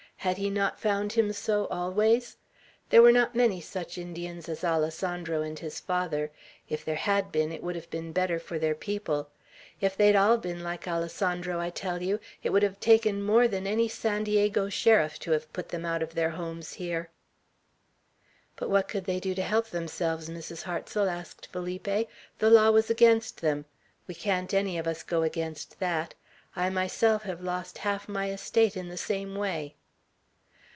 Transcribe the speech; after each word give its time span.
Had 0.21 0.37
he 0.37 0.51
not 0.51 0.79
found 0.79 1.13
him 1.13 1.33
so 1.33 1.65
always? 1.71 2.37
There 2.91 3.01
were 3.01 3.11
not 3.11 3.33
many 3.33 3.59
such 3.59 3.97
Indians 3.97 4.47
as 4.47 4.63
Alessandro 4.63 5.41
and 5.41 5.57
his 5.57 5.79
father. 5.79 6.29
If 6.69 6.85
there 6.85 6.93
had 6.95 7.31
been, 7.31 7.51
it 7.51 7.63
would 7.63 7.73
have 7.75 7.89
been 7.89 8.11
better 8.13 8.37
for 8.37 8.59
their 8.59 8.75
people. 8.75 9.31
"If 9.79 9.97
they'd 9.97 10.15
all 10.15 10.37
been 10.37 10.61
like 10.61 10.87
Alessandro, 10.87 11.59
I 11.59 11.71
tell 11.71 12.03
you," 12.03 12.17
she 12.17 12.21
said, 12.21 12.37
"it 12.43 12.49
would 12.51 12.61
have 12.61 12.79
taken 12.79 13.23
more 13.23 13.47
than 13.47 13.65
any 13.65 13.87
San 13.87 14.23
Diego 14.23 14.69
sheriff 14.69 15.17
to 15.21 15.31
have 15.31 15.51
put 15.53 15.69
them 15.69 15.85
out 15.87 16.03
of 16.03 16.13
their 16.13 16.29
homes 16.29 16.73
here." 16.73 17.09
"But 18.55 18.69
what 18.69 18.87
could 18.87 19.05
they 19.05 19.19
do 19.19 19.33
to 19.33 19.41
help 19.41 19.71
themselves, 19.71 20.29
Mrs. 20.29 20.61
Hartsel?" 20.61 21.09
asked 21.09 21.47
Felipe. 21.47 21.87
"The 22.37 22.49
law 22.51 22.69
was 22.69 22.91
against 22.91 23.41
them. 23.41 23.65
We 24.05 24.13
can't 24.13 24.53
any 24.53 24.77
of 24.77 24.85
us 24.85 25.01
go 25.01 25.23
against 25.23 25.79
that. 25.79 26.13
I 26.55 26.69
myself 26.69 27.23
have 27.23 27.41
lost 27.41 27.79
half 27.79 28.07
my 28.07 28.29
estate 28.29 28.77
in 28.77 28.87
the 28.87 28.97
same 28.97 29.33
way." 29.33 29.73